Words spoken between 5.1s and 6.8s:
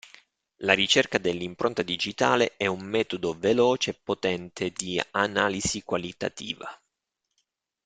analisi qualitativa.